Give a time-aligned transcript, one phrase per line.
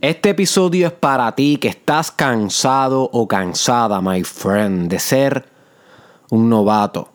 [0.00, 5.48] Este episodio es para ti que estás cansado o cansada, my friend, de ser
[6.30, 7.10] un novato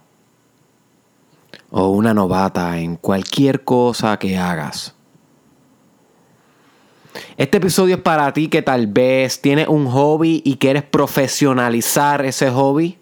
[1.71, 4.95] o una novata en cualquier cosa que hagas.
[7.37, 12.49] Este episodio es para ti que tal vez tienes un hobby y quieres profesionalizar ese
[12.49, 12.97] hobby.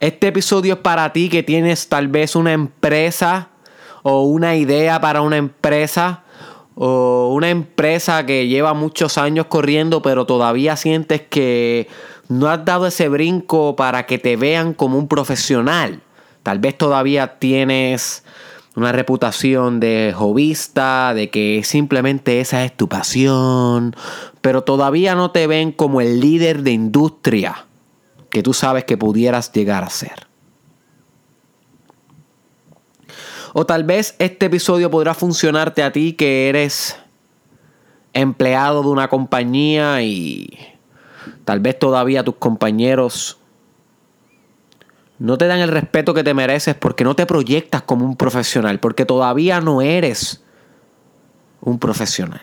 [0.00, 3.50] Este episodio es para ti que tienes tal vez una empresa
[4.02, 6.22] o una idea para una empresa
[6.80, 11.88] o una empresa que lleva muchos años corriendo pero todavía sientes que
[12.28, 16.02] no has dado ese brinco para que te vean como un profesional.
[16.44, 18.22] Tal vez todavía tienes
[18.76, 23.96] una reputación de hobbyista, de que simplemente esa es tu pasión,
[24.40, 27.66] pero todavía no te ven como el líder de industria
[28.30, 30.27] que tú sabes que pudieras llegar a ser.
[33.52, 36.96] O tal vez este episodio podrá funcionarte a ti que eres
[38.12, 40.50] empleado de una compañía y
[41.44, 43.38] tal vez todavía tus compañeros
[45.18, 48.78] no te dan el respeto que te mereces porque no te proyectas como un profesional,
[48.78, 50.42] porque todavía no eres
[51.60, 52.42] un profesional.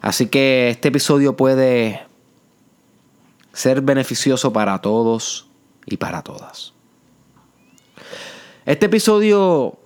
[0.00, 2.06] Así que este episodio puede
[3.52, 5.48] ser beneficioso para todos
[5.86, 6.73] y para todas.
[8.66, 9.78] Este episodio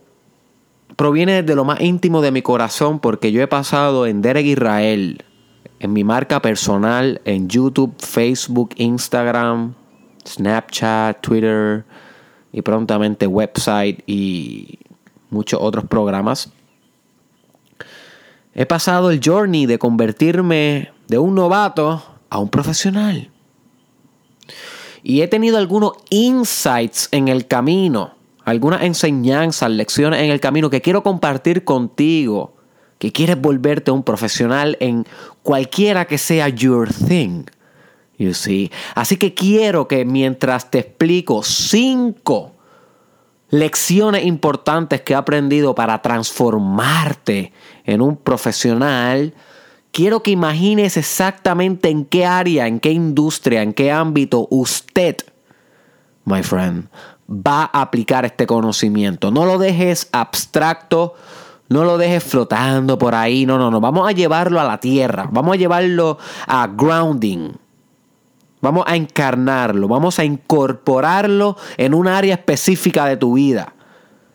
[0.95, 5.25] proviene de lo más íntimo de mi corazón porque yo he pasado en Derek Israel,
[5.81, 9.75] en mi marca personal, en YouTube, Facebook, Instagram,
[10.25, 11.87] Snapchat, Twitter
[12.53, 14.79] y prontamente website y
[15.31, 16.53] muchos otros programas.
[18.55, 23.29] He pasado el journey de convertirme de un novato a un profesional.
[25.03, 28.18] Y he tenido algunos insights en el camino,
[28.49, 32.57] algunas enseñanzas, lecciones en el camino que quiero compartir contigo,
[32.99, 35.07] que quieres volverte un profesional en
[35.43, 37.45] cualquiera que sea your thing.
[38.17, 38.73] You see?
[38.95, 42.55] Así que quiero que mientras te explico cinco
[43.51, 47.53] lecciones importantes que he aprendido para transformarte
[47.85, 49.35] en un profesional,
[49.93, 55.17] quiero que imagines exactamente en qué área, en qué industria, en qué ámbito usted,
[56.25, 56.89] my friend,
[57.29, 59.31] va a aplicar este conocimiento.
[59.31, 61.15] No lo dejes abstracto,
[61.69, 65.29] no lo dejes flotando por ahí, no, no, no, vamos a llevarlo a la tierra,
[65.31, 67.53] vamos a llevarlo a grounding
[68.61, 73.75] Vamos a encarnarlo, vamos a incorporarlo en un área específica de tu vida.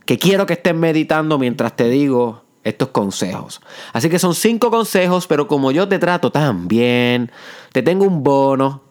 [0.05, 3.61] Que quiero que estés meditando mientras te digo estos consejos.
[3.91, 7.31] Así que son cinco consejos, pero como yo te trato tan bien,
[7.73, 8.81] te tengo un bono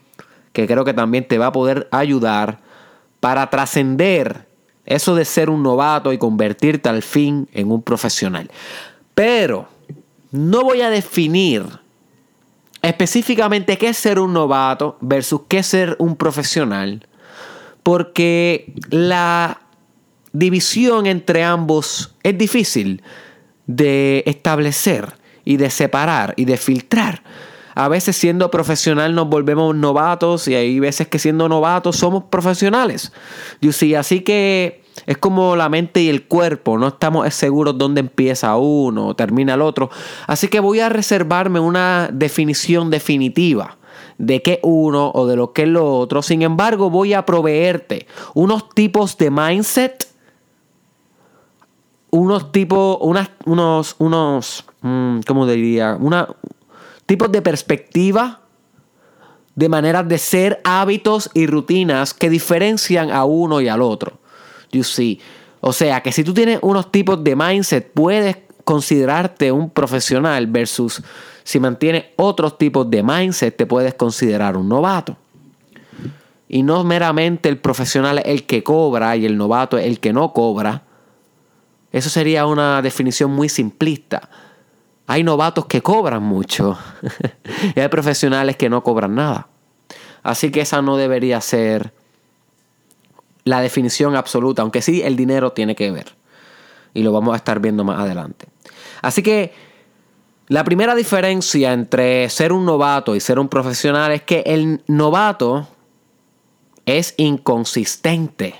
[0.53, 2.61] que creo que también te va a poder ayudar
[3.23, 4.49] para trascender
[4.85, 8.51] eso de ser un novato y convertirte al fin en un profesional.
[9.15, 9.69] Pero
[10.33, 11.63] no voy a definir
[12.83, 17.07] específicamente qué es ser un novato versus qué es ser un profesional,
[17.85, 19.61] porque la
[20.33, 23.05] división entre ambos es difícil
[23.69, 25.13] de establecer
[25.45, 27.23] y de separar y de filtrar.
[27.75, 33.13] A veces siendo profesional nos volvemos novatos y hay veces que siendo novatos somos profesionales.
[33.99, 39.09] Así que es como la mente y el cuerpo, no estamos seguros dónde empieza uno
[39.09, 39.91] o termina el otro.
[40.27, 43.79] Así que voy a reservarme una definición definitiva
[44.19, 46.23] de qué uno o de lo que es lo otro.
[46.23, 50.09] Sin embargo, voy a proveerte unos tipos de mindset,
[52.11, 55.97] unos tipos, unas, unos, unos, mm, ¿cómo diría?
[55.99, 56.29] Una,
[57.07, 58.41] tipos de perspectiva,
[59.55, 64.19] de maneras de ser, hábitos y rutinas que diferencian a uno y al otro.
[64.71, 65.21] You see.
[65.61, 71.03] O sea que si tú tienes unos tipos de mindset, puedes considerarte un profesional versus
[71.45, 75.17] si mantienes otros tipos de mindset, te puedes considerar un novato.
[76.49, 80.13] Y no meramente el profesional es el que cobra y el novato es el que
[80.13, 80.83] no cobra.
[81.91, 84.29] Eso sería una definición muy simplista.
[85.07, 86.79] Hay novatos que cobran mucho
[87.77, 89.49] y hay profesionales que no cobran nada.
[90.23, 91.93] Así que esa no debería ser
[93.45, 96.15] la definición absoluta, aunque sí el dinero tiene que ver.
[96.95, 98.47] Y lo vamos a estar viendo más adelante.
[99.01, 99.53] Así que
[100.49, 105.67] la primera diferencia entre ser un novato y ser un profesional es que el novato
[106.87, 108.55] es inconsistente,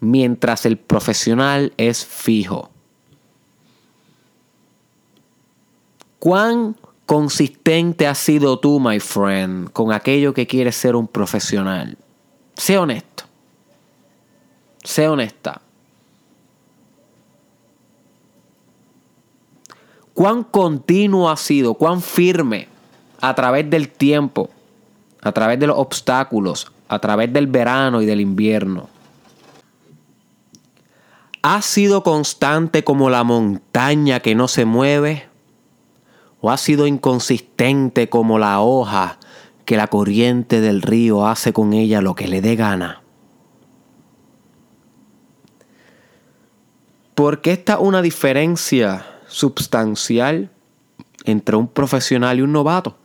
[0.00, 2.70] mientras el profesional es fijo.
[6.26, 6.74] ¿Cuán
[7.06, 11.96] consistente has sido tú, my friend, con aquello que quieres ser un profesional?
[12.56, 13.22] Sé honesto.
[14.82, 15.60] Sé honesta.
[20.14, 22.66] cuán continuo ha sido, cuán firme
[23.20, 24.50] a través del tiempo,
[25.22, 28.88] a través de los obstáculos, a través del verano y del invierno.
[31.42, 35.35] ¿Ha sido constante como la montaña que no se mueve?
[36.40, 39.18] ¿O ha sido inconsistente como la hoja
[39.64, 43.02] que la corriente del río hace con ella lo que le dé gana?
[47.14, 50.50] Porque esta una diferencia substancial
[51.24, 52.96] entre un profesional y un novato.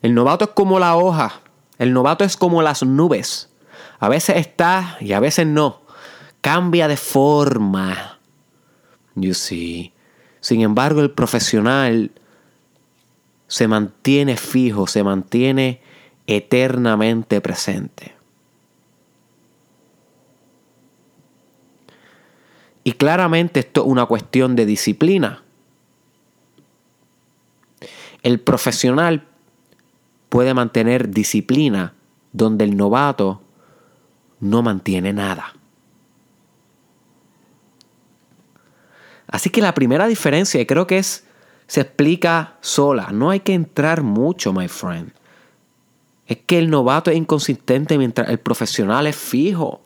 [0.00, 1.42] El novato es como la hoja,
[1.78, 3.50] el novato es como las nubes.
[4.00, 5.82] A veces está y a veces no.
[6.40, 8.18] Cambia de forma.
[9.14, 9.92] You see.
[10.40, 12.10] Sin embargo, el profesional
[13.52, 15.82] se mantiene fijo, se mantiene
[16.26, 18.14] eternamente presente.
[22.82, 25.42] Y claramente esto es una cuestión de disciplina.
[28.22, 29.26] El profesional
[30.30, 31.92] puede mantener disciplina
[32.32, 33.42] donde el novato
[34.40, 35.52] no mantiene nada.
[39.26, 41.26] Así que la primera diferencia, y creo que es,
[41.72, 45.10] se explica sola, no hay que entrar mucho, my friend.
[46.26, 49.80] Es que el novato es inconsistente mientras el profesional es fijo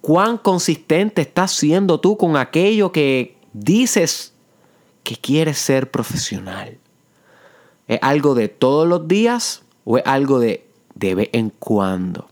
[0.00, 4.34] cuán consistente estás siendo tú con aquello que dices
[5.04, 6.78] que quieres ser profesional.
[7.86, 12.26] ¿Es algo de todos los días o es algo de de vez en cuando?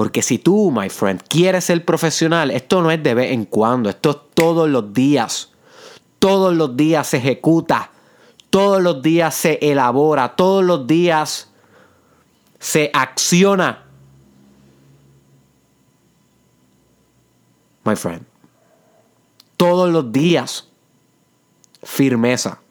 [0.00, 3.90] Porque si tú, my friend, quieres ser profesional, esto no es de vez en cuando,
[3.90, 5.52] esto es todos los días.
[6.18, 7.90] Todos los días se ejecuta,
[8.48, 11.52] todos los días se elabora, todos los días
[12.58, 13.84] se acciona.
[17.84, 18.24] My friend.
[19.58, 20.66] Todos los días.
[21.82, 22.62] Firmeza.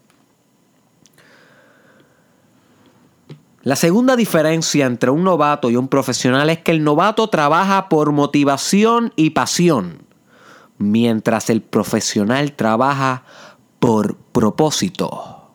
[3.62, 8.14] La segunda diferencia entre un novato y un profesional es que el novato trabaja por
[8.14, 10.04] motivación y pasión,
[10.78, 13.24] mientras el profesional trabaja
[13.80, 15.52] por propósito.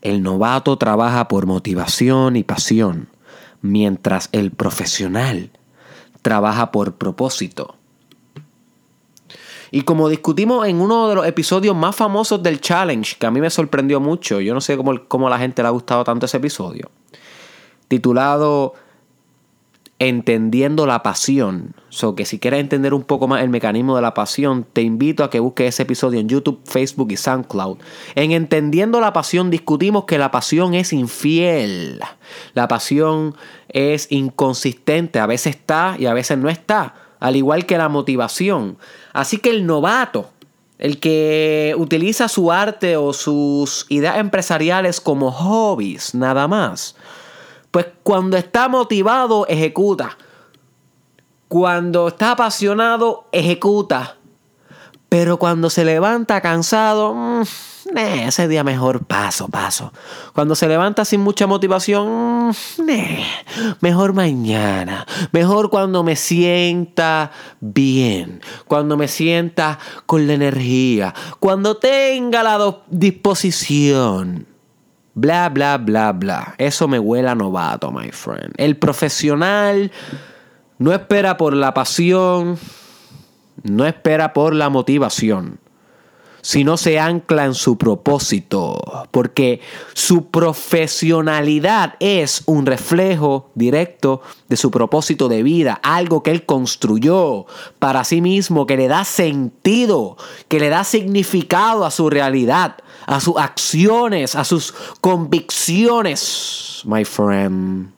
[0.00, 3.08] El novato trabaja por motivación y pasión,
[3.62, 5.50] mientras el profesional
[6.22, 7.76] trabaja por propósito.
[9.72, 13.40] Y como discutimos en uno de los episodios más famosos del challenge, que a mí
[13.40, 16.26] me sorprendió mucho, yo no sé cómo, cómo a la gente le ha gustado tanto
[16.26, 16.90] ese episodio,
[17.88, 18.74] titulado
[20.08, 21.76] entendiendo la pasión.
[21.88, 25.22] So que si quieres entender un poco más el mecanismo de la pasión, te invito
[25.22, 27.78] a que busques ese episodio en YouTube, Facebook y SoundCloud.
[28.16, 32.00] En Entendiendo la pasión discutimos que la pasión es infiel.
[32.52, 33.36] La pasión
[33.68, 38.76] es inconsistente, a veces está y a veces no está, al igual que la motivación.
[39.12, 40.30] Así que el novato,
[40.78, 46.96] el que utiliza su arte o sus ideas empresariales como hobbies, nada más
[47.72, 50.18] pues cuando está motivado, ejecuta.
[51.48, 54.18] Cuando está apasionado, ejecuta.
[55.08, 57.42] Pero cuando se levanta cansado,
[57.92, 59.92] mm, ese día mejor paso, paso.
[60.34, 62.52] Cuando se levanta sin mucha motivación,
[63.80, 65.06] mejor mañana.
[65.32, 67.30] Mejor cuando me sienta
[67.60, 68.40] bien.
[68.66, 71.14] Cuando me sienta con la energía.
[71.38, 74.46] Cuando tenga la disposición.
[75.14, 76.54] Bla, bla, bla, bla.
[76.56, 78.54] Eso me huele a novato, my friend.
[78.56, 79.92] El profesional
[80.78, 82.58] no espera por la pasión,
[83.62, 85.60] no espera por la motivación,
[86.42, 88.78] sino se ancla en su propósito,
[89.10, 89.60] porque
[89.94, 97.46] su profesionalidad es un reflejo directo de su propósito de vida, algo que él construyó
[97.78, 100.18] para sí mismo, que le da sentido,
[100.48, 107.90] que le da significado a su realidad a sus acciones, a sus convicciones, my friend.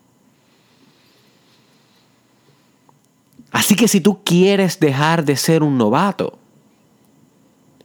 [3.50, 6.38] Así que si tú quieres dejar de ser un novato,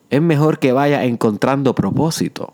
[0.10, 2.54] es mejor que vayas encontrando propósito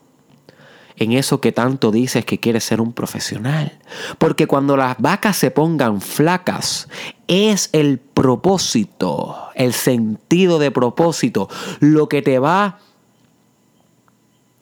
[0.98, 3.80] en eso que tanto dices que quieres ser un profesional.
[4.18, 6.88] Porque cuando las vacas se pongan flacas,
[7.28, 12.80] es el propósito, el sentido de propósito, lo que te va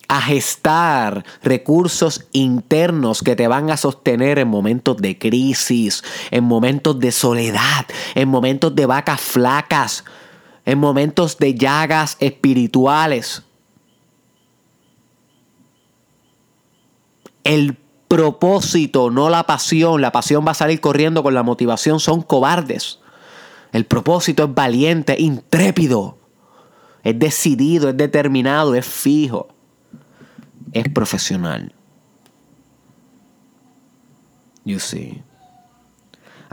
[0.07, 6.99] a gestar recursos internos que te van a sostener en momentos de crisis, en momentos
[6.99, 10.03] de soledad, en momentos de vacas flacas,
[10.65, 13.43] en momentos de llagas espirituales.
[17.43, 17.77] El
[18.07, 20.01] propósito, no la pasión.
[20.01, 22.99] La pasión va a salir corriendo con la motivación, son cobardes.
[23.71, 26.19] El propósito es valiente, intrépido,
[27.03, 29.47] es decidido, es determinado, es fijo,
[30.73, 31.73] es profesional.
[34.63, 35.23] You see.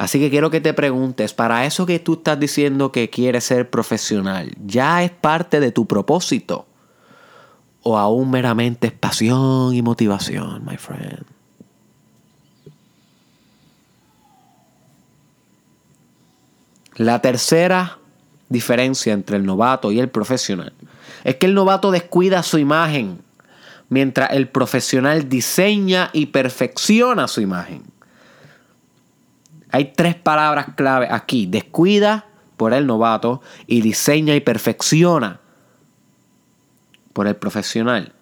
[0.00, 3.68] Así que quiero que te preguntes, para eso que tú estás diciendo que quieres ser
[3.68, 6.66] profesional, ¿ya es parte de tu propósito?
[7.82, 11.26] ¿O aún meramente es pasión y motivación, my friend?
[16.94, 17.98] La tercera
[18.48, 20.72] diferencia entre el novato y el profesional
[21.24, 23.20] es que el novato descuida su imagen,
[23.90, 27.99] mientras el profesional diseña y perfecciona su imagen.
[29.72, 31.46] Hay tres palabras clave aquí.
[31.46, 35.40] Descuida por el novato y diseña y perfecciona
[37.12, 38.12] por el profesional.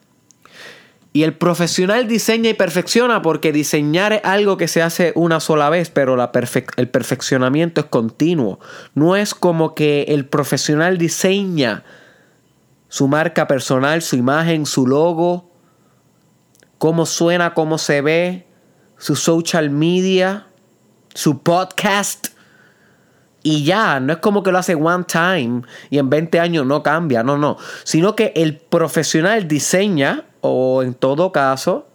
[1.12, 5.70] Y el profesional diseña y perfecciona porque diseñar es algo que se hace una sola
[5.70, 6.16] vez, pero
[6.76, 8.60] el perfeccionamiento es continuo.
[8.94, 11.84] No es como que el profesional diseña
[12.88, 15.50] su marca personal, su imagen, su logo,
[16.78, 18.46] cómo suena, cómo se ve,
[18.96, 20.47] su social media,
[21.18, 22.28] su podcast.
[23.42, 26.84] Y ya, no es como que lo hace one time y en 20 años no
[26.84, 27.56] cambia, no, no.
[27.82, 31.88] Sino que el profesional diseña, o en todo caso,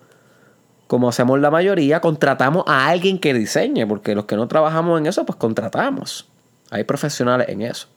[0.87, 5.05] como hacemos la mayoría, contratamos a alguien que diseñe, porque los que no trabajamos en
[5.05, 6.29] eso, pues contratamos.
[6.69, 7.87] Hay profesionales en eso.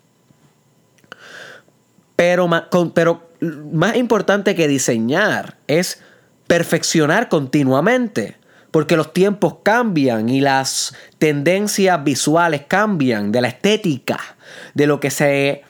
[2.14, 2.49] Pero,
[2.95, 3.28] pero
[3.73, 6.00] más importante que diseñar es
[6.47, 8.37] perfeccionar continuamente
[8.70, 14.20] porque los tiempos cambian y las tendencias visuales cambian de la estética,
[14.75, 15.62] de lo que se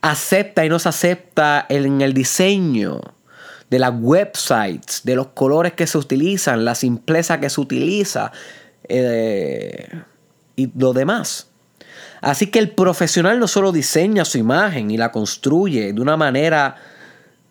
[0.00, 3.00] acepta y no se acepta en el diseño,
[3.72, 8.30] de las websites, de los colores que se utilizan, la simpleza que se utiliza
[8.86, 9.88] eh,
[10.56, 11.48] y lo demás.
[12.20, 16.76] Así que el profesional no solo diseña su imagen y la construye de una manera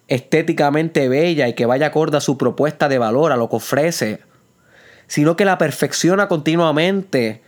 [0.08, 4.20] estéticamente bella y que vaya acorde a su propuesta de valor, a lo que ofrece
[5.12, 7.41] sino que la perfecciona continuamente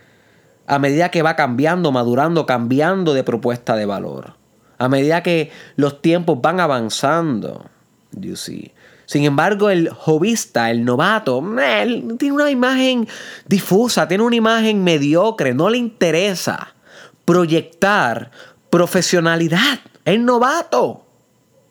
[0.67, 4.33] a medida que va cambiando, madurando, cambiando de propuesta de valor.
[4.79, 7.69] A medida que los tiempos van avanzando.
[8.11, 8.73] You see.
[9.05, 13.07] Sin embargo, el hobbyista, el novato, él tiene una imagen
[13.47, 16.75] difusa, tiene una imagen mediocre, no le interesa
[17.23, 18.29] proyectar
[18.69, 19.79] profesionalidad.
[20.03, 21.05] Es novato.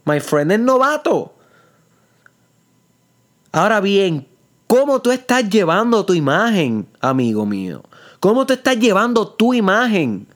[0.06, 1.34] My friend es novato.
[3.52, 4.31] Ahora bien,
[4.72, 7.82] ¿Cómo tú estás llevando tu imagen, amigo mío?
[8.20, 10.26] ¿Cómo tú estás llevando tu imagen,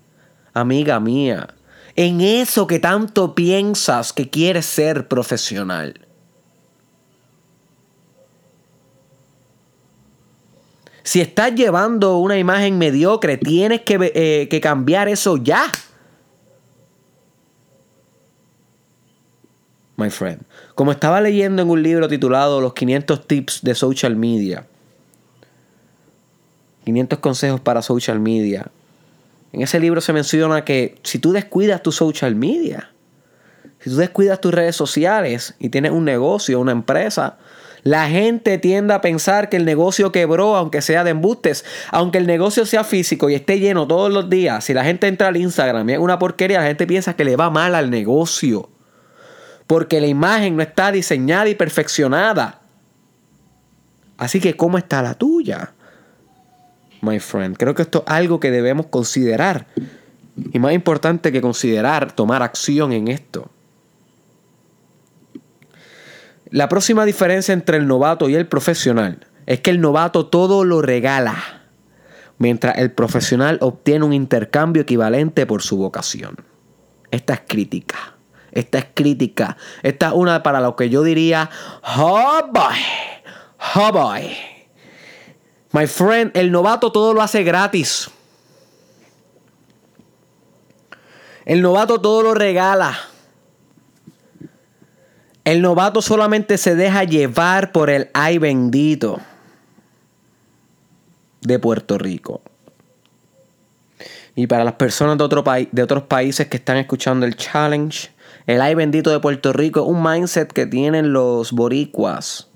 [0.52, 1.54] amiga mía?
[1.94, 6.06] En eso que tanto piensas que quieres ser profesional.
[11.02, 15.64] Si estás llevando una imagen mediocre, tienes que, eh, que cambiar eso ya.
[19.96, 20.42] My friend.
[20.74, 24.66] Como estaba leyendo en un libro titulado Los 500 tips de social media.
[26.84, 28.70] 500 consejos para social media.
[29.52, 32.90] En ese libro se menciona que si tú descuidas tu social media,
[33.80, 37.38] si tú descuidas tus redes sociales y tienes un negocio, una empresa,
[37.82, 41.64] la gente tiende a pensar que el negocio quebró, aunque sea de embustes.
[41.90, 45.28] Aunque el negocio sea físico y esté lleno todos los días, si la gente entra
[45.28, 48.68] al Instagram y es una porquería, la gente piensa que le va mal al negocio
[49.66, 52.60] porque la imagen no está diseñada y perfeccionada.
[54.16, 55.72] Así que, ¿cómo está la tuya?
[57.02, 59.66] My friend, creo que esto es algo que debemos considerar.
[60.52, 63.50] Y más importante que considerar, tomar acción en esto.
[66.50, 70.80] La próxima diferencia entre el novato y el profesional es que el novato todo lo
[70.80, 71.64] regala,
[72.38, 76.36] mientras el profesional obtiene un intercambio equivalente por su vocación.
[77.10, 78.15] Esta es crítica.
[78.56, 79.56] Esta es crítica.
[79.82, 81.50] Esta es una para lo que yo diría,
[81.98, 82.76] oh boy,
[83.74, 84.36] oh boy.
[85.72, 88.10] My friend, el novato todo lo hace gratis.
[91.44, 92.98] El novato todo lo regala.
[95.44, 99.20] El novato solamente se deja llevar por el ay bendito
[101.42, 102.40] de Puerto Rico.
[104.34, 108.15] Y para las personas de, otro de otros países que están escuchando el challenge,
[108.46, 112.48] el ay bendito de Puerto Rico es un mindset que tienen los boricuas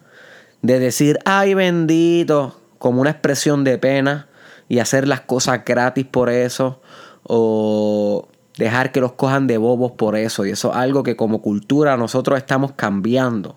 [0.63, 4.29] de decir ay bendito como una expresión de pena
[4.69, 6.81] y hacer las cosas gratis por eso
[7.25, 11.43] o dejar que los cojan de bobos por eso y eso es algo que como
[11.43, 13.57] cultura nosotros estamos cambiando.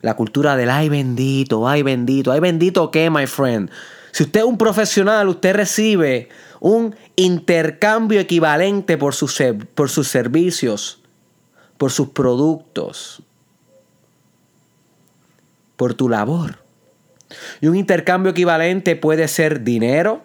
[0.00, 3.70] La cultura del ay bendito, ay bendito, ay bendito qué, my friend.
[4.10, 6.28] Si usted es un profesional, usted recibe
[6.60, 9.40] un intercambio equivalente por sus,
[9.74, 11.01] por sus servicios,
[11.82, 13.24] por sus productos,
[15.74, 16.60] por tu labor.
[17.60, 20.22] Y un intercambio equivalente puede ser dinero,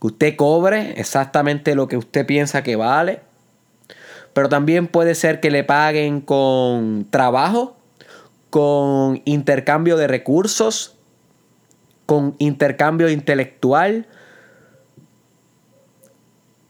[0.00, 3.22] que usted cobre exactamente lo que usted piensa que vale,
[4.32, 7.76] pero también puede ser que le paguen con trabajo,
[8.48, 10.98] con intercambio de recursos,
[12.06, 14.06] con intercambio intelectual,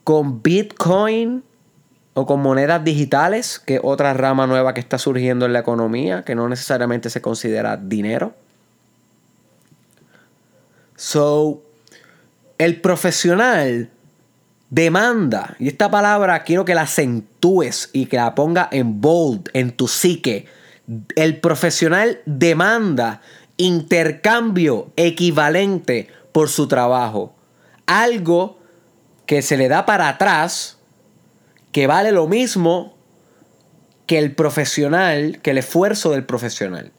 [0.05, 1.45] con Bitcoin
[2.21, 6.23] o con monedas digitales, que es otra rama nueva que está surgiendo en la economía,
[6.23, 8.35] que no necesariamente se considera dinero.
[10.97, 11.63] So,
[12.59, 13.89] el profesional
[14.69, 19.73] demanda, y esta palabra quiero que la acentúes y que la ponga en bold, en
[19.73, 20.47] tu psique.
[21.17, 23.23] El profesional demanda
[23.57, 27.35] intercambio equivalente por su trabajo.
[27.87, 28.59] Algo
[29.25, 30.80] que se le da para atrás,
[31.73, 32.97] que vale lo mismo
[34.07, 36.93] que el profesional, que el esfuerzo del profesional.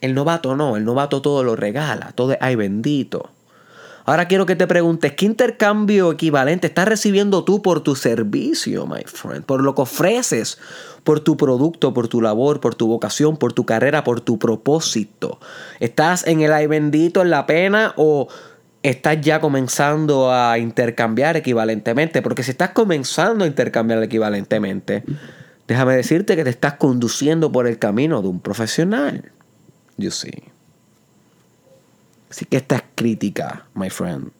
[0.00, 3.30] El novato no, el novato todo lo regala, todo es ay bendito.
[4.08, 9.02] Ahora quiero que te preguntes, ¿qué intercambio equivalente estás recibiendo tú por tu servicio, my
[9.04, 9.44] friend?
[9.44, 10.56] Por lo que ofreces,
[11.04, 15.40] por tu producto, por tu labor, por tu vocación, por tu carrera, por tu propósito.
[15.78, 18.28] ¿Estás en el ay bendito, en la pena o
[18.82, 22.22] estás ya comenzando a intercambiar equivalentemente?
[22.22, 25.04] Porque si estás comenzando a intercambiar equivalentemente,
[25.66, 29.32] déjame decirte que te estás conduciendo por el camino de un profesional.
[29.96, 30.44] You see.
[32.30, 34.30] Así que esta es crítica, my friend.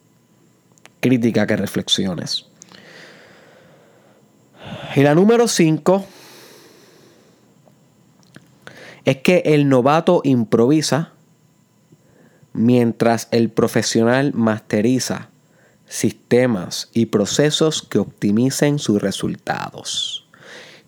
[0.99, 2.45] Crítica que reflexiones.
[4.95, 6.05] Y la número 5
[9.05, 11.13] es que el novato improvisa
[12.59, 15.29] mientras el profesional masteriza
[15.87, 20.27] sistemas y procesos que optimicen sus resultados.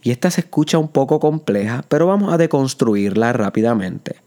[0.04, 4.18] Y esta se escucha un poco compleja, pero vamos a deconstruirla rápidamente.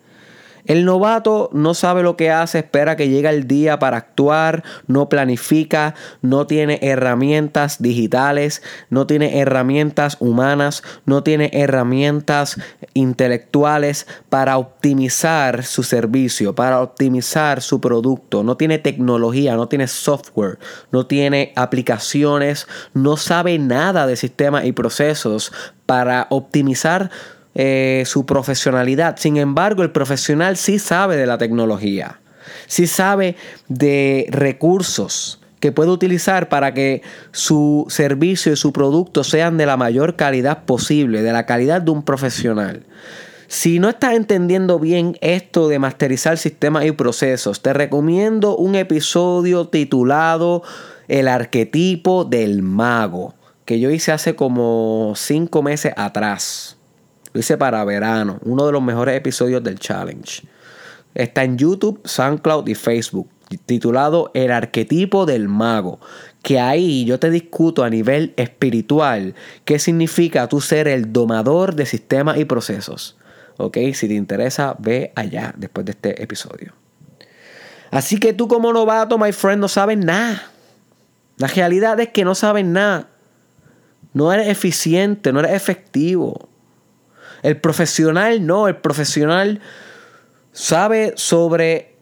[0.64, 5.08] El novato no sabe lo que hace, espera que llegue el día para actuar, no
[5.08, 12.58] planifica, no tiene herramientas digitales, no tiene herramientas humanas, no tiene herramientas
[12.94, 20.58] intelectuales para optimizar su servicio, para optimizar su producto, no tiene tecnología, no tiene software,
[20.90, 25.52] no tiene aplicaciones, no sabe nada de sistemas y procesos
[25.86, 27.10] para optimizar
[27.54, 29.16] eh, su profesionalidad.
[29.16, 32.20] Sin embargo, el profesional sí sabe de la tecnología,
[32.66, 33.36] sí sabe
[33.68, 37.00] de recursos que puede utilizar para que
[37.32, 41.90] su servicio y su producto sean de la mayor calidad posible, de la calidad de
[41.90, 42.84] un profesional.
[43.46, 49.68] Si no estás entendiendo bien esto de masterizar sistemas y procesos, te recomiendo un episodio
[49.68, 50.62] titulado
[51.08, 56.76] El arquetipo del mago, que yo hice hace como cinco meses atrás.
[57.34, 58.38] Lo hice para verano.
[58.44, 60.44] Uno de los mejores episodios del challenge.
[61.14, 63.28] Está en YouTube, SoundCloud y Facebook.
[63.66, 65.98] Titulado El arquetipo del mago.
[66.42, 71.86] Que ahí yo te discuto a nivel espiritual qué significa tú ser el domador de
[71.86, 73.18] sistemas y procesos.
[73.56, 76.72] Ok, si te interesa, ve allá después de este episodio.
[77.90, 80.50] Así que tú como novato, my friend, no sabes nada.
[81.38, 83.08] La realidad es que no sabes nada.
[84.12, 86.48] No eres eficiente, no eres efectivo.
[87.44, 89.60] El profesional no, el profesional
[90.52, 91.94] sabe sobre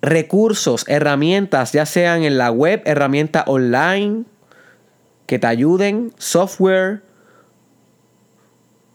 [0.00, 4.24] recursos, herramientas, ya sean en la web, herramientas online
[5.26, 7.02] que te ayuden, software.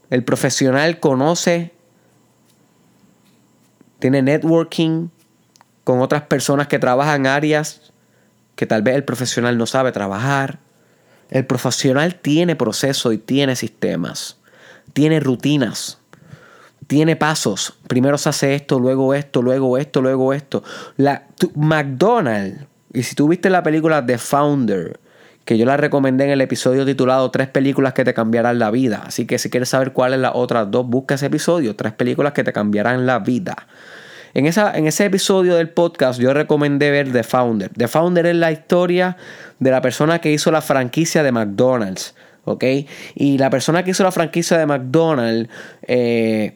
[0.10, 1.71] El profesional conoce,
[3.99, 5.10] tiene networking
[5.84, 7.93] con otras personas que trabajan áreas
[8.56, 10.58] que tal vez el profesional no sabe trabajar.
[11.30, 14.38] El profesional tiene proceso y tiene sistemas
[14.93, 15.99] tiene rutinas,
[16.88, 17.75] tiene pasos.
[17.88, 20.63] Primero se hace esto, luego esto, luego esto, luego esto.
[20.97, 24.99] La, McDonald's, y si tú viste la película The Founder,
[25.45, 29.04] que yo la recomendé en el episodio titulado Tres películas que te cambiarán la vida.
[29.06, 32.43] Así que si quieres saber cuáles las otras dos, busca ese episodio, Tres películas que
[32.43, 33.67] te cambiarán la vida.
[34.34, 37.71] En, esa, en ese episodio del podcast yo recomendé ver The Founder.
[37.75, 39.17] The Founder es la historia
[39.58, 42.13] de la persona que hizo la franquicia de McDonald's.
[43.15, 45.49] Y la persona que hizo la franquicia de McDonald's,
[45.83, 46.55] eh,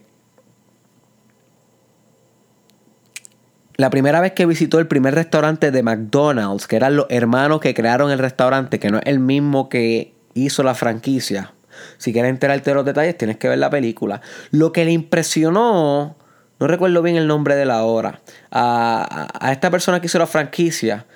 [3.75, 7.73] la primera vez que visitó el primer restaurante de McDonald's, que eran los hermanos que
[7.73, 11.53] crearon el restaurante, que no es el mismo que hizo la franquicia,
[11.97, 14.21] Si quieres enterarte de los detalles, tienes que ver la película.
[14.51, 16.15] Lo que le impresionó,
[16.59, 20.27] no recuerdo bien el nombre de la hora, a, a esta persona que hizo la
[20.27, 21.07] franquicia,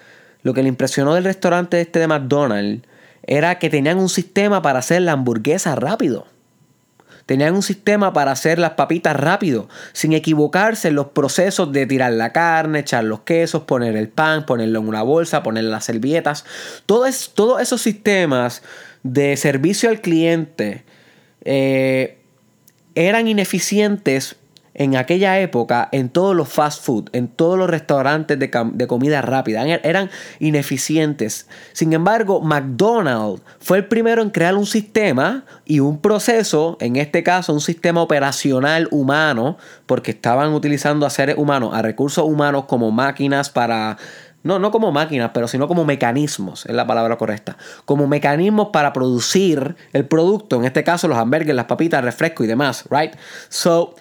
[0.41, 2.87] lo que le impresionó del restaurante este de McDonald's
[3.23, 6.25] era que tenían un sistema para hacer la hamburguesa rápido.
[7.25, 12.13] Tenían un sistema para hacer las papitas rápido, sin equivocarse en los procesos de tirar
[12.13, 16.45] la carne, echar los quesos, poner el pan, ponerlo en una bolsa, poner las servilletas.
[16.85, 18.63] todos esos sistemas
[19.03, 20.85] de servicio al cliente
[21.43, 22.17] eh,
[22.95, 24.37] eran ineficientes
[24.77, 29.65] en aquella época en todos los fast food, en todos los restaurantes de, comida rápida.
[29.65, 30.09] Eran
[30.39, 31.47] ineficientes.
[31.73, 37.23] Sin embargo, McDonald's fue el primero en crear un sistema y un proceso, en este
[37.23, 42.91] caso un sistema operacional humano, porque estaban utilizando a seres humanos, a recursos humanos como
[42.91, 43.97] máquinas para
[44.43, 47.57] no, no como máquinas, pero sino como mecanismos, es la palabra correcta.
[47.83, 52.47] Como mecanismos para producir el producto, en este caso los hamburgues, las papitas, refresco y
[52.47, 53.13] demás, right?
[53.49, 53.95] So,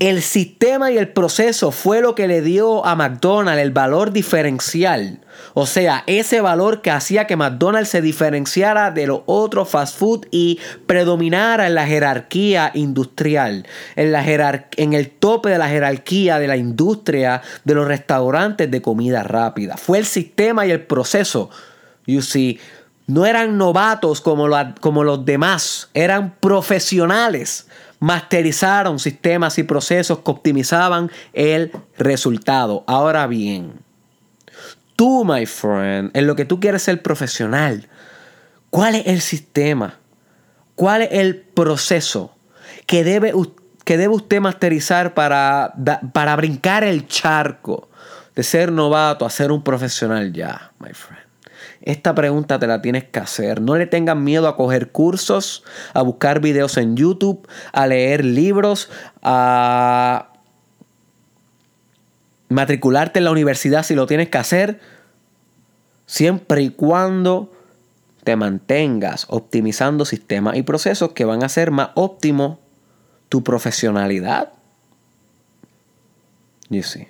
[0.00, 5.20] el sistema y el proceso fue lo que le dio a McDonald's el valor diferencial.
[5.54, 10.26] O sea, ese valor que hacía que McDonald's se diferenciara de los otros fast food
[10.30, 16.46] y predominara en la jerarquía industrial, en, la en el tope de la jerarquía de
[16.46, 19.76] la industria de los restaurantes de comida rápida.
[19.76, 21.50] Fue el sistema y el proceso.
[22.06, 22.60] You see,
[23.06, 24.48] no eran novatos como,
[24.80, 27.66] como los demás, eran profesionales
[28.00, 32.84] masterizaron sistemas y procesos que optimizaban el resultado.
[32.86, 33.80] Ahora bien,
[34.96, 37.88] tú, my friend, en lo que tú quieres ser profesional,
[38.70, 39.98] ¿cuál es el sistema?
[40.74, 42.36] ¿Cuál es el proceso
[42.86, 43.32] que debe,
[43.84, 45.74] que debe usted masterizar para,
[46.12, 47.88] para brincar el charco
[48.36, 51.27] de ser novato a ser un profesional ya, my friend?
[51.88, 53.62] Esta pregunta te la tienes que hacer.
[53.62, 58.90] No le tengan miedo a coger cursos, a buscar videos en YouTube, a leer libros,
[59.22, 60.34] a
[62.50, 64.80] matricularte en la universidad si lo tienes que hacer,
[66.04, 67.54] siempre y cuando
[68.22, 72.60] te mantengas optimizando sistemas y procesos que van a hacer más óptimo
[73.30, 74.52] tu profesionalidad.
[76.68, 77.08] You see.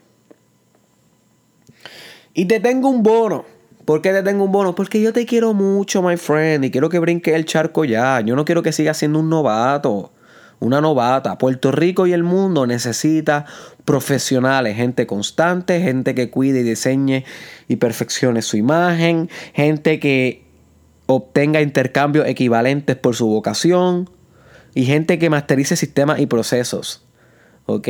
[2.32, 3.57] Y te tengo un bono.
[3.88, 4.74] ¿Por qué te tengo un bono?
[4.74, 8.20] Porque yo te quiero mucho, my friend, y quiero que brinque el charco ya.
[8.20, 10.12] Yo no quiero que sigas siendo un novato,
[10.60, 11.38] una novata.
[11.38, 13.46] Puerto Rico y el mundo necesita
[13.86, 17.24] profesionales, gente constante, gente que cuide y diseñe
[17.66, 20.44] y perfeccione su imagen, gente que
[21.06, 24.10] obtenga intercambios equivalentes por su vocación
[24.74, 27.06] y gente que masterice sistemas y procesos.
[27.64, 27.88] ¿Ok?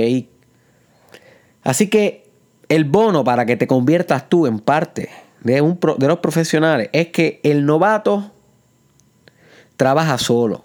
[1.65, 2.31] Así que
[2.69, 5.09] el bono para que te conviertas tú en parte
[5.41, 8.33] de, un, de los profesionales es que el novato
[9.77, 10.65] trabaja solo.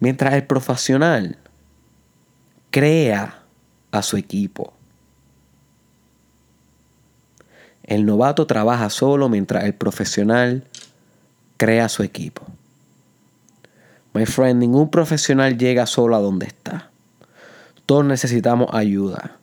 [0.00, 1.38] Mientras el profesional
[2.70, 3.42] crea
[3.90, 4.72] a su equipo.
[7.82, 10.64] El novato trabaja solo mientras el profesional
[11.56, 12.46] crea su equipo.
[14.12, 16.90] My friend, ningún profesional llega solo a donde está.
[17.86, 19.38] Todos necesitamos ayuda.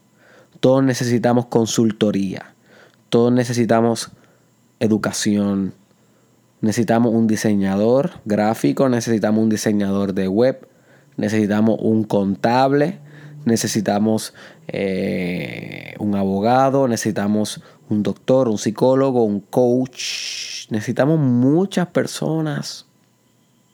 [0.59, 2.54] Todos necesitamos consultoría.
[3.15, 4.11] Todos necesitamos
[4.81, 5.73] educación.
[6.59, 10.67] Necesitamos un diseñador gráfico, necesitamos un diseñador de web,
[11.15, 12.99] necesitamos un contable,
[13.45, 14.33] necesitamos
[14.67, 20.69] eh, un abogado, necesitamos un doctor, un psicólogo, un coach.
[20.69, 22.85] Necesitamos muchas personas.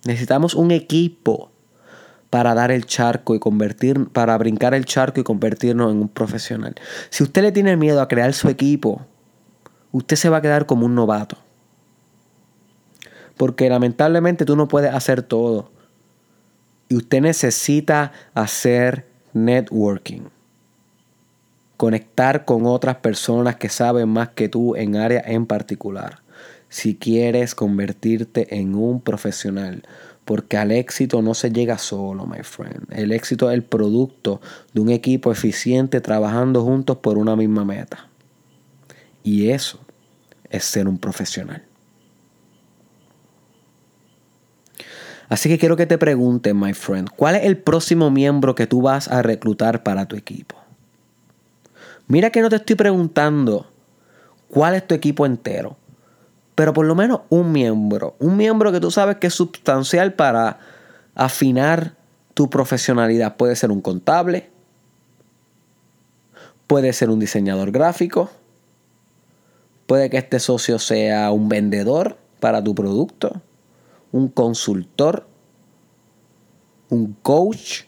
[0.06, 1.50] Necesitamos un equipo
[2.30, 6.76] para dar el charco y convertir, para brincar el charco y convertirnos en un profesional.
[7.10, 9.08] Si usted le tiene miedo a crear su equipo,
[9.92, 11.38] usted se va a quedar como un novato.
[13.38, 15.72] Porque lamentablemente tú no puedes hacer todo.
[16.90, 20.24] Y usted necesita hacer networking.
[21.78, 26.22] Conectar con otras personas que saben más que tú en área en particular.
[26.70, 29.84] Si quieres convertirte en un profesional.
[30.26, 32.86] Porque al éxito no se llega solo, my friend.
[32.92, 34.40] El éxito es el producto
[34.74, 38.11] de un equipo eficiente trabajando juntos por una misma meta.
[39.24, 39.80] Y eso
[40.50, 41.64] es ser un profesional.
[45.30, 48.82] Así que quiero que te preguntes, my friend, ¿cuál es el próximo miembro que tú
[48.82, 50.58] vas a reclutar para tu equipo?
[52.08, 53.72] Mira que no te estoy preguntando
[54.50, 55.78] cuál es tu equipo entero,
[56.56, 60.60] pero por lo menos un miembro, un miembro que tú sabes que es sustancial para
[61.16, 61.96] afinar
[62.34, 63.38] tu profesionalidad.
[63.38, 64.50] Puede ser un contable,
[66.68, 68.30] puede ser un diseñador gráfico,
[69.86, 73.42] Puede que este socio sea un vendedor para tu producto,
[74.12, 75.28] un consultor,
[76.90, 77.84] un coach.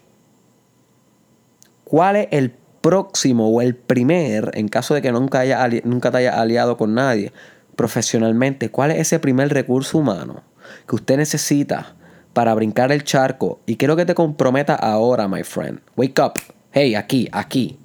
[1.83, 2.51] ¿Cuál es el
[2.81, 6.93] próximo o el primer, en caso de que nunca, haya, nunca te haya aliado con
[6.93, 7.31] nadie
[7.75, 10.43] profesionalmente, cuál es ese primer recurso humano
[10.87, 11.95] que usted necesita
[12.33, 13.59] para brincar el charco?
[13.65, 15.79] Y quiero que te comprometa ahora, my friend.
[15.95, 16.33] Wake up.
[16.71, 17.77] Hey, aquí, aquí,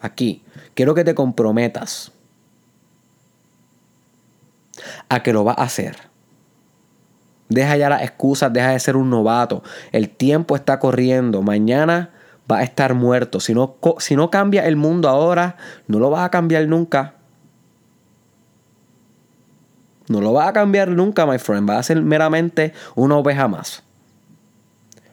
[0.00, 0.42] aquí.
[0.74, 2.12] Quiero que te comprometas
[5.08, 5.96] a que lo vas a hacer.
[7.48, 9.62] Deja ya las excusas, deja de ser un novato.
[9.92, 11.42] El tiempo está corriendo.
[11.42, 12.10] Mañana
[12.50, 13.40] va a estar muerto.
[13.40, 17.14] Si no, si no cambia el mundo ahora, no lo va a cambiar nunca.
[20.08, 21.68] No lo va a cambiar nunca, my friend.
[21.68, 23.82] Va a ser meramente una oveja más.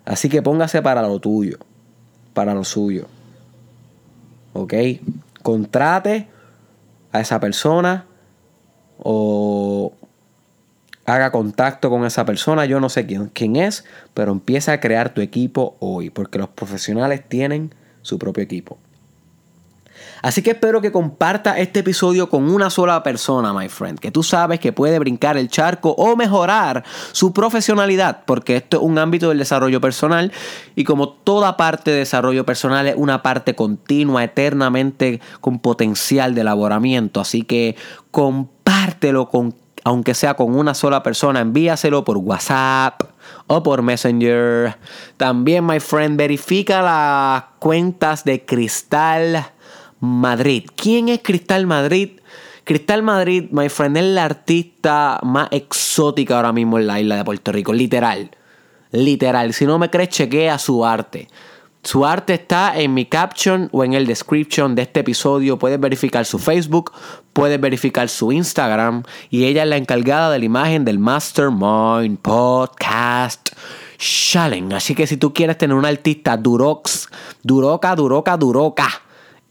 [0.06, 1.58] Así que póngase para lo tuyo,
[2.34, 3.08] para lo suyo.
[4.54, 4.73] ¿Ok?
[5.41, 6.30] Contrate
[7.12, 8.06] a esa persona
[8.99, 9.93] o
[11.05, 12.65] haga contacto con esa persona.
[12.65, 16.49] Yo no sé quién, quién es, pero empieza a crear tu equipo hoy, porque los
[16.49, 18.77] profesionales tienen su propio equipo.
[20.21, 24.23] Así que espero que comparta este episodio con una sola persona, my friend, que tú
[24.23, 29.29] sabes que puede brincar el charco o mejorar su profesionalidad, porque esto es un ámbito
[29.29, 30.31] del desarrollo personal
[30.75, 36.41] y como toda parte de desarrollo personal es una parte continua, eternamente con potencial de
[36.41, 37.21] elaboramiento.
[37.21, 37.75] Así que
[39.30, 43.04] con aunque sea con una sola persona, envíaselo por WhatsApp
[43.45, 44.76] o por Messenger.
[45.15, 49.45] También, my friend, verifica las cuentas de Cristal
[50.00, 50.65] Madrid.
[50.76, 52.19] ¿Quién es Cristal Madrid?
[52.63, 57.24] Cristal Madrid, my friend, es la artista más exótica ahora mismo en la isla de
[57.24, 57.71] Puerto Rico.
[57.71, 58.32] Literal.
[58.89, 59.54] Literal.
[59.54, 61.28] Si no me crees, chequea su arte.
[61.86, 65.60] Su arte está en mi caption o en el description de este episodio.
[65.60, 66.91] Puedes verificar su Facebook,
[67.32, 73.50] puedes verificar su Instagram y ella es la encargada de la imagen del Mastermind Podcast
[74.00, 74.76] Challenge.
[74.76, 77.08] Así que si tú quieres tener un artista durox,
[77.43, 78.89] duroca, duroca, duroca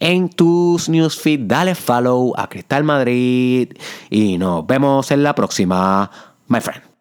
[0.00, 3.74] en tus newsfeed, dale follow a Cristal Madrid
[4.10, 6.10] y nos vemos en la próxima,
[6.48, 6.93] my friend.